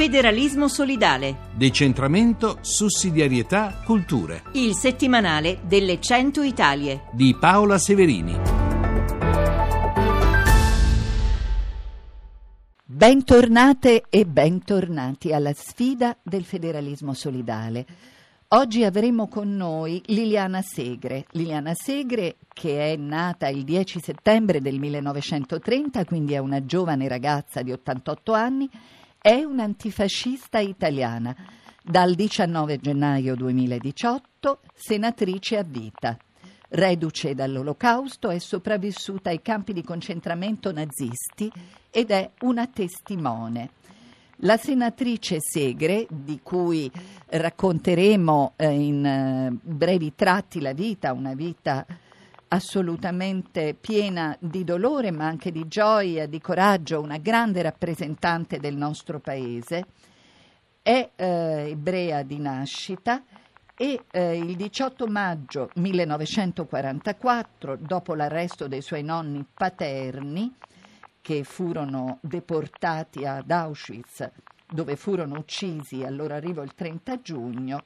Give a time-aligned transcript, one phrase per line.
[0.00, 1.50] Federalismo solidale.
[1.54, 4.44] Decentramento, sussidiarietà, culture.
[4.52, 7.02] Il settimanale delle 100 Italie.
[7.12, 8.34] Di Paola Severini.
[12.82, 17.84] Bentornate e bentornati alla sfida del federalismo solidale.
[18.52, 21.26] Oggi avremo con noi Liliana Segre.
[21.32, 27.60] Liliana Segre che è nata il 10 settembre del 1930, quindi è una giovane ragazza
[27.60, 28.68] di 88 anni,
[29.20, 31.36] è un'antifascista italiana.
[31.82, 36.16] Dal 19 gennaio 2018 senatrice a vita.
[36.70, 41.50] Reduce dall'olocausto, è sopravvissuta ai campi di concentramento nazisti
[41.90, 43.70] ed è una testimone.
[44.42, 46.90] La senatrice Segre, di cui
[47.26, 51.84] racconteremo eh, in eh, brevi tratti la vita, una vita
[52.52, 59.20] assolutamente piena di dolore ma anche di gioia, di coraggio, una grande rappresentante del nostro
[59.20, 59.86] paese,
[60.82, 63.22] è eh, ebrea di nascita
[63.76, 70.54] e eh, il 18 maggio 1944, dopo l'arresto dei suoi nonni paterni,
[71.22, 74.28] che furono deportati ad Auschwitz,
[74.68, 77.84] dove furono uccisi al loro arrivo il 30 giugno,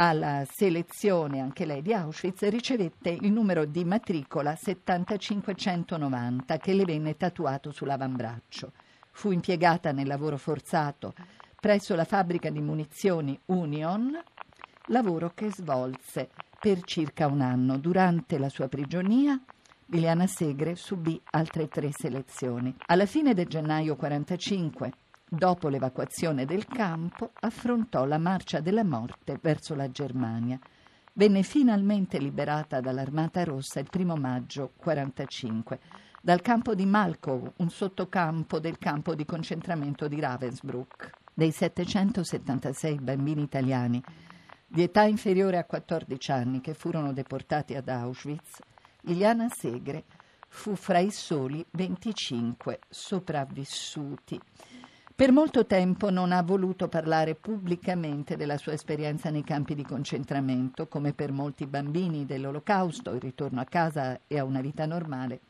[0.00, 7.16] alla selezione anche lei di Auschwitz ricevette il numero di matricola 7590 che le venne
[7.16, 8.72] tatuato sull'avambraccio.
[9.10, 11.14] Fu impiegata nel lavoro forzato
[11.60, 14.16] presso la fabbrica di munizioni Union,
[14.86, 16.28] lavoro che svolse
[16.60, 17.76] per circa un anno.
[17.76, 19.40] Durante la sua prigionia
[19.86, 22.72] Liliana Segre subì altre tre selezioni.
[22.86, 24.92] Alla fine del gennaio 45,
[25.28, 30.58] dopo l'evacuazione del campo, affrontò la marcia della morte verso la Germania.
[31.14, 35.78] Venne finalmente liberata dall'Armata Rossa il primo maggio 45
[36.20, 41.10] dal campo di Malchow, un sottocampo del campo di concentramento di Ravensbrück.
[41.34, 44.02] Dei 776 bambini italiani
[44.66, 48.58] di età inferiore a 14 anni che furono deportati ad Auschwitz,
[49.02, 50.04] Liliana Segre
[50.48, 54.38] fu fra i soli 25 sopravvissuti.
[55.18, 60.86] Per molto tempo non ha voluto parlare pubblicamente della sua esperienza nei campi di concentramento,
[60.86, 65.40] come per molti bambini dell'Olocausto, il ritorno a casa e a una vita normale.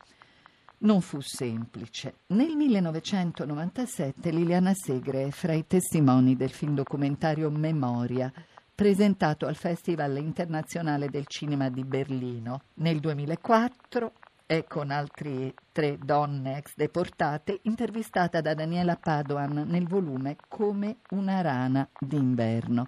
[0.79, 2.15] Non fu semplice.
[2.29, 8.33] Nel 1997 Liliana Segre è fra i testimoni del film documentario Memoria,
[8.73, 12.61] presentato al Festival internazionale del cinema di Berlino.
[12.77, 14.13] Nel 2004
[14.49, 21.41] è con altre tre donne ex deportate intervistata da Daniela Padoan nel volume Come una
[21.41, 22.87] rana d'inverno.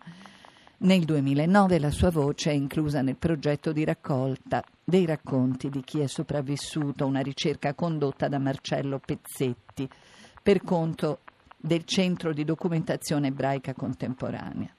[0.77, 5.99] Nel 2009 la sua voce è inclusa nel progetto di raccolta dei racconti di chi
[5.99, 9.87] è sopravvissuto, una ricerca condotta da Marcello Pezzetti
[10.41, 11.19] per conto
[11.55, 14.73] del Centro di Documentazione Ebraica Contemporanea.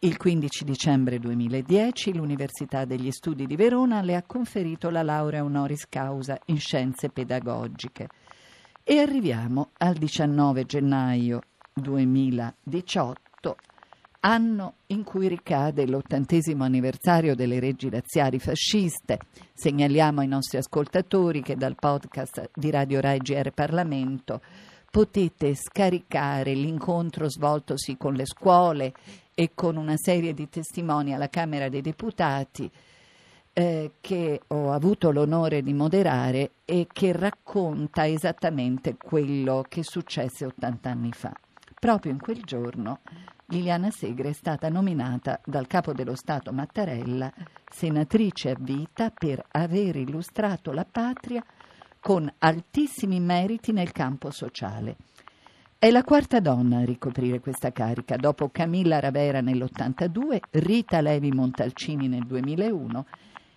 [0.00, 5.88] Il 15 dicembre 2010 l'Università degli Studi di Verona le ha conferito la laurea honoris
[5.88, 8.08] causa in scienze pedagogiche.
[8.84, 11.40] E arriviamo al 19 gennaio
[11.72, 13.56] 2018,
[14.20, 19.18] anno in cui ricade l'ottantesimo anniversario delle reggi razziali fasciste.
[19.54, 24.42] Segnaliamo ai nostri ascoltatori che dal podcast di Radio Rai GR Parlamento
[24.90, 28.92] potete scaricare l'incontro svoltosi con le scuole
[29.38, 32.70] e con una serie di testimoni alla Camera dei Deputati
[33.52, 40.88] eh, che ho avuto l'onore di moderare e che racconta esattamente quello che successe 80
[40.88, 41.34] anni fa.
[41.78, 43.00] Proprio in quel giorno
[43.48, 47.30] Liliana Segre è stata nominata dal capo dello Stato Mattarella
[47.70, 51.44] senatrice a vita per aver illustrato la patria
[52.00, 54.96] con altissimi meriti nel campo sociale.
[55.78, 62.08] È la quarta donna a ricoprire questa carica, dopo Camilla Ravera nell'82, Rita Levi Montalcini
[62.08, 63.06] nel 2001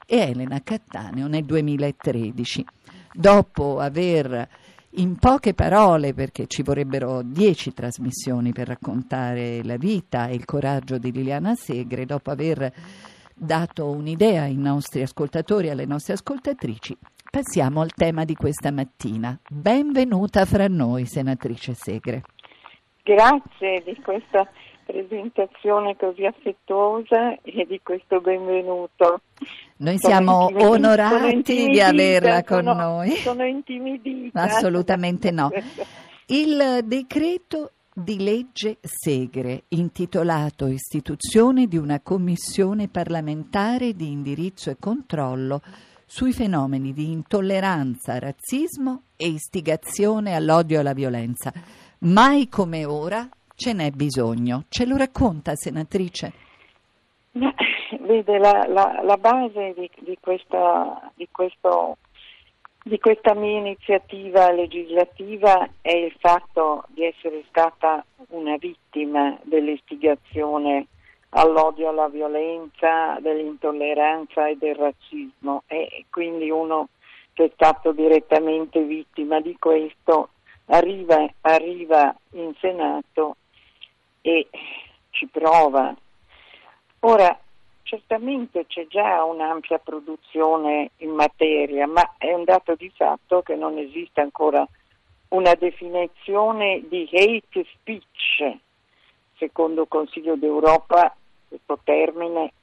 [0.05, 2.65] e Elena Cattaneo nel 2013.
[3.13, 4.49] Dopo aver
[4.95, 10.97] in poche parole, perché ci vorrebbero dieci trasmissioni per raccontare la vita e il coraggio
[10.97, 12.69] di Liliana Segre, dopo aver
[13.33, 16.97] dato un'idea ai nostri ascoltatori e alle nostre ascoltatrici,
[17.31, 19.39] Passiamo al tema di questa mattina.
[19.47, 22.23] Benvenuta fra noi, senatrice Segre.
[23.03, 24.49] Grazie di questa
[24.83, 29.21] presentazione così affettuosa e di questo benvenuto.
[29.77, 33.11] Noi siamo onorati di averla con sono, noi.
[33.11, 34.41] Sono intimidita.
[34.41, 35.51] Assolutamente no.
[36.25, 45.61] Il decreto di legge Segre, intitolato Istituzione di una commissione parlamentare di indirizzo e controllo
[46.09, 51.53] sui fenomeni di intolleranza, razzismo e istigazione all'odio e alla violenza.
[51.99, 54.63] Mai come ora ce n'è bisogno.
[54.69, 56.33] Ce lo racconta, senatrice?
[57.33, 57.53] Ma,
[58.01, 61.97] vede, la, la, la base di, di, questa, di, questo,
[62.83, 70.87] di questa mia iniziativa legislativa è il fatto di essere stata una vittima dell'istigazione
[71.29, 76.89] all'odio, alla violenza, dell'intolleranza e del razzismo e quindi uno
[77.33, 80.29] che è stato direttamente vittima di questo
[80.65, 83.37] arriva, arriva in Senato
[84.21, 84.47] e
[85.11, 85.95] ci prova.
[87.01, 87.39] Ora,
[87.83, 93.77] certamente c'è già un'ampia produzione in materia, ma è un dato di fatto che non
[93.77, 94.67] esiste ancora
[95.29, 98.57] una definizione di hate speech.
[99.39, 101.15] Secondo Consiglio d'Europa
[101.47, 102.53] questo termine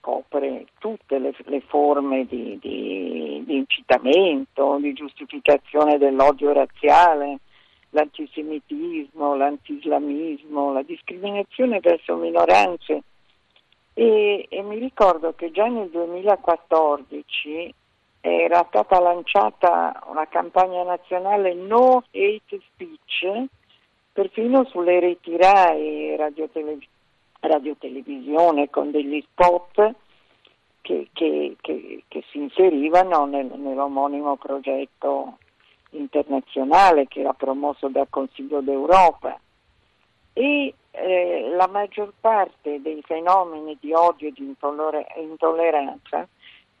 [0.00, 7.38] copre tutte le, le forme di, di, di, incitamento, di giustificazione dell'odio razziale,
[7.90, 13.02] l'antisemitismo, l'antislamismo, la discriminazione verso minoranze.
[13.94, 17.74] E, e mi ricordo che già nel 2014
[18.20, 23.48] era stata lanciata una campagna nazionale No Hate Speech,
[24.12, 26.98] perfino sulle reti RAI, radiotelevisione
[27.40, 29.94] radiotelevisione con degli spot
[30.82, 35.38] che, che, che, che si inserivano nel, nell'omonimo progetto
[35.90, 39.38] internazionale che era promosso dal Consiglio d'Europa
[40.32, 44.54] e eh, la maggior parte dei fenomeni di odio e di
[45.16, 46.26] intolleranza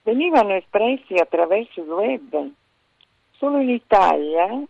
[0.02, 2.50] venivano espressi attraverso il web.
[3.32, 4.62] Solo in Italia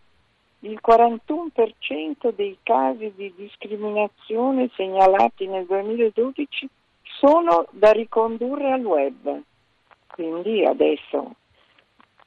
[0.61, 6.69] il 41% dei casi di discriminazione segnalati nel 2012
[7.03, 9.41] sono da ricondurre al web.
[10.07, 11.35] Quindi adesso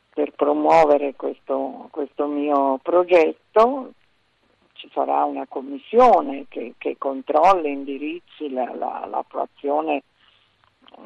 [0.10, 3.92] per promuovere questo, questo mio progetto
[4.74, 10.04] ci sarà una commissione che, che controlla e indirizzi la, la, l'attuazione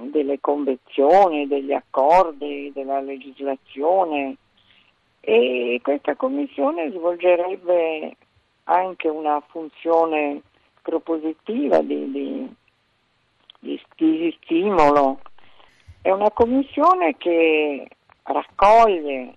[0.02, 4.36] delle convenzioni, degli accordi, della legislazione
[5.20, 8.16] e questa commissione svolgerebbe
[8.66, 10.42] anche una funzione
[10.82, 12.56] propositiva di, di,
[13.60, 15.20] di, di stimolo.
[16.02, 17.88] È una commissione che
[18.24, 19.36] raccoglie,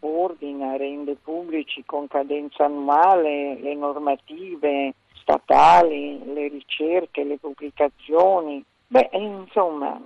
[0.00, 8.64] ordina, rende pubblici con cadenza annuale le normative statali, le ricerche, le pubblicazioni.
[8.86, 10.00] Beh, insomma,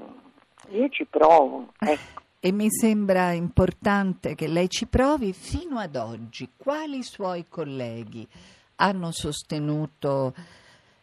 [0.71, 1.69] io ci provo.
[1.85, 6.51] Ecco e mi sembra importante che lei ci provi fino ad oggi.
[6.57, 8.27] Quali suoi colleghi
[8.77, 10.35] hanno sostenuto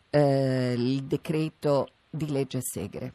[0.09, 3.13] eh, il decreto di legge Segre?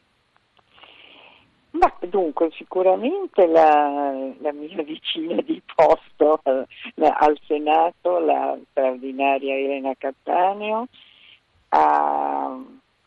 [1.72, 6.40] Ma dunque, sicuramente la, la mia vicina di posto
[6.94, 10.86] la, al Senato, la straordinaria Elena Cattaneo,
[11.68, 12.58] a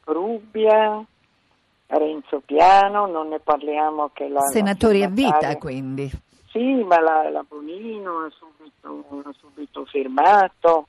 [0.03, 1.03] Rubbia,
[1.87, 4.41] Renzo Piano, non ne parliamo che la...
[4.41, 6.09] Senatori a vita quindi.
[6.49, 10.87] Sì, ma la, la Bonino ha subito, ha subito firmato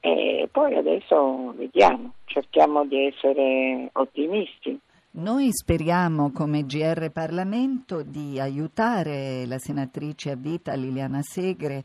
[0.00, 4.78] e poi adesso vediamo, cerchiamo di essere ottimisti.
[5.12, 11.82] Noi speriamo come GR Parlamento di aiutare la senatrice a vita Liliana Segre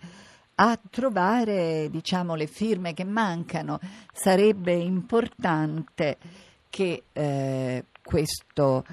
[0.55, 3.79] a trovare diciamo, le firme che mancano.
[4.13, 6.17] Sarebbe importante
[6.75, 8.83] che eh, questo,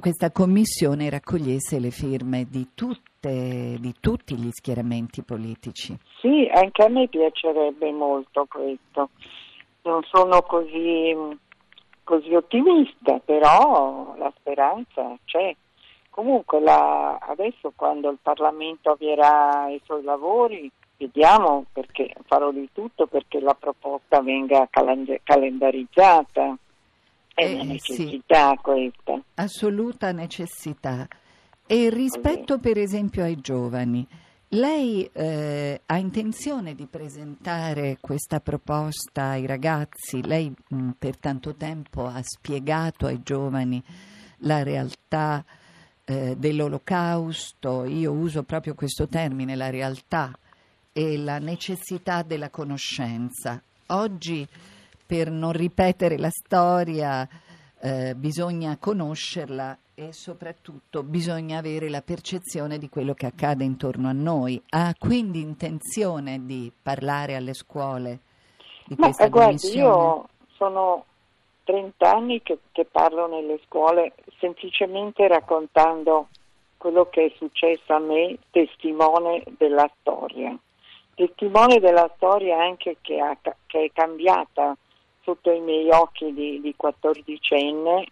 [0.00, 5.94] questa commissione raccogliesse le firme di, tutte, di tutti gli schieramenti politici.
[6.22, 9.10] Sì, anche a me piacerebbe molto questo.
[9.82, 11.14] Non sono così,
[12.02, 15.54] così ottimista, però la speranza c'è.
[16.08, 23.06] Comunque la, adesso quando il Parlamento avvierà i suoi lavori, vediamo perché farò di tutto
[23.06, 26.56] perché la proposta venga calendarizzata.
[27.34, 29.22] È una eh, necessità sì, questa.
[29.34, 31.08] Assoluta necessità.
[31.66, 34.06] E rispetto per esempio ai giovani,
[34.48, 40.22] lei eh, ha intenzione di presentare questa proposta ai ragazzi?
[40.22, 43.82] Lei mh, mm, per tanto tempo ha spiegato ai giovani
[44.38, 45.42] la realtà
[46.04, 50.36] eh, dell'olocausto, io uso proprio questo termine, la realtà
[50.92, 53.62] e la necessità della conoscenza.
[53.86, 54.46] Oggi
[55.12, 57.28] per non ripetere la storia
[57.82, 64.12] eh, bisogna conoscerla e soprattutto bisogna avere la percezione di quello che accade intorno a
[64.12, 64.58] noi.
[64.70, 68.20] Ha quindi intenzione di parlare alle scuole
[68.86, 69.86] di Ma, questa guardi, commissione?
[69.86, 71.04] Io sono
[71.64, 76.28] 30 anni che, che parlo nelle scuole semplicemente raccontando
[76.78, 80.58] quello che è successo a me, testimone della storia.
[81.14, 84.74] Testimone della storia anche che, ha, che è cambiata
[85.22, 88.04] sotto i miei occhi di, di 14enne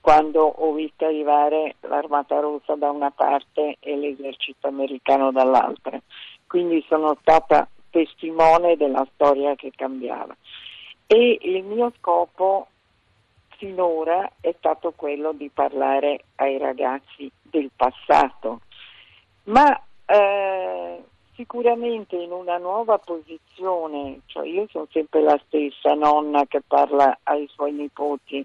[0.00, 6.00] quando ho visto arrivare l'armata russa da una parte e l'esercito americano dall'altra.
[6.46, 10.34] Quindi sono stata testimone della storia che cambiava.
[11.06, 12.68] E il mio scopo
[13.56, 18.60] finora è stato quello di parlare ai ragazzi del passato,
[19.44, 21.02] ma eh,
[21.38, 27.46] sicuramente in una nuova posizione, cioè io sono sempre la stessa nonna che parla ai
[27.48, 28.44] suoi nipoti,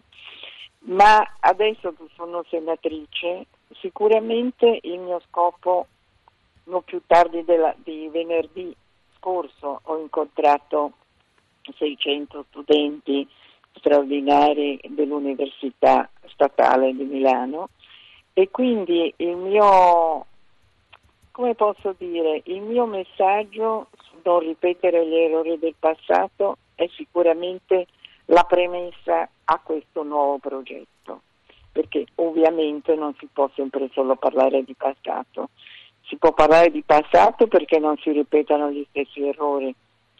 [0.81, 3.47] ma adesso che sono senatrice,
[3.79, 5.87] sicuramente il mio scopo,
[6.65, 8.73] non più tardi della, di venerdì
[9.17, 10.91] scorso, ho incontrato
[11.75, 13.27] 600 studenti
[13.73, 17.69] straordinari dell'Università Statale di Milano
[18.33, 20.27] e quindi il mio,
[21.33, 27.87] come posso dire, il mio messaggio su non ripetere gli errori del passato è sicuramente
[28.25, 31.21] la premessa a questo nuovo progetto,
[31.71, 35.49] perché ovviamente non si può sempre solo parlare di passato,
[36.03, 39.73] si può parlare di passato perché non si ripetano gli stessi errori,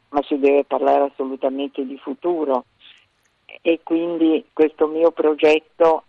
[0.10, 2.65] ma si deve parlare assolutamente di futuro.
[3.62, 6.05] E quindi questo mio progetto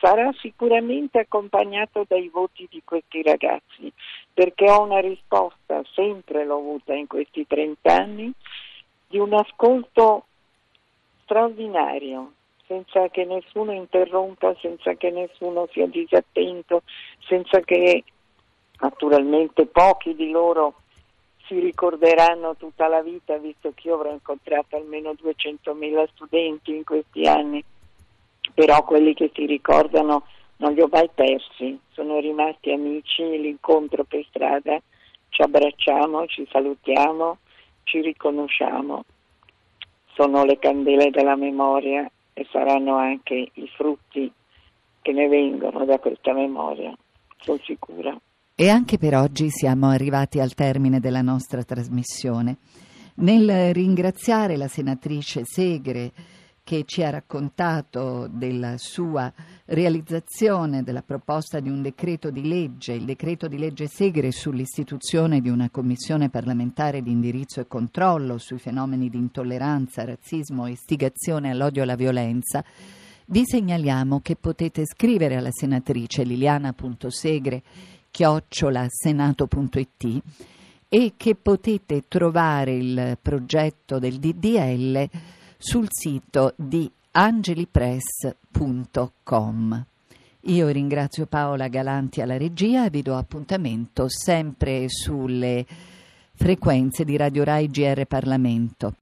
[0.00, 3.92] sarà sicuramente accompagnato dai voti di questi ragazzi,
[4.32, 8.32] perché ho una risposta, sempre l'ho avuta in questi 30 anni,
[9.06, 10.26] di un ascolto
[11.22, 12.32] straordinario,
[12.66, 16.82] senza che nessuno interrompa, senza che nessuno sia disattento,
[17.26, 18.04] senza che
[18.80, 20.74] naturalmente pochi di loro
[21.46, 27.26] si ricorderanno tutta la vita, visto che io avrò incontrato almeno 200.000 studenti in questi
[27.26, 27.64] anni,
[28.54, 30.24] però quelli che si ricordano
[30.56, 34.80] non li ho mai persi, sono rimasti amici, l'incontro per strada,
[35.28, 37.38] ci abbracciamo, ci salutiamo,
[37.84, 39.04] ci riconosciamo
[40.18, 44.30] sono le candele della memoria e saranno anche i frutti
[45.00, 46.92] che ne vengono da questa memoria,
[47.38, 48.18] sono sicura.
[48.56, 52.56] E anche per oggi siamo arrivati al termine della nostra trasmissione.
[53.18, 56.10] Nel ringraziare la senatrice Segre,
[56.68, 59.32] che ci ha raccontato della sua
[59.64, 65.48] realizzazione della proposta di un decreto di legge, il decreto di legge Segre sull'istituzione di
[65.48, 71.80] una commissione parlamentare di indirizzo e controllo sui fenomeni di intolleranza, razzismo e istigazione all'odio
[71.80, 72.62] e alla violenza,
[73.28, 77.62] vi segnaliamo che potete scrivere alla senatrice liliana.segre
[78.10, 80.22] chiocciolasenato.it
[80.86, 89.84] e che potete trovare il progetto del DDL sul sito di angelipress.com.
[90.42, 95.66] Io ringrazio Paola Galanti alla regia e vi do appuntamento sempre sulle
[96.34, 98.94] frequenze di Radio Rai GR Parlamento.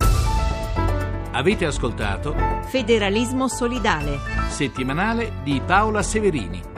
[1.32, 6.75] Avete ascoltato Federalismo solidale settimanale di Paola Severini.